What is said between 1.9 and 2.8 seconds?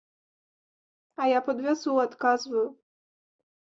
адказваю.